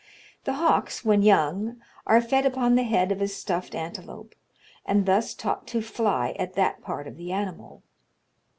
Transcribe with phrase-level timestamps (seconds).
[0.45, 4.33] The hawks when young are fed upon the head of a stuffed antelope,
[4.83, 7.83] and thus taught to fly at that part of the animal.